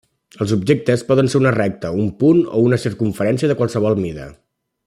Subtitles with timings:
[0.45, 4.31] Els objectes poden ser una recta, un punt o una circumferència de qualsevol mida.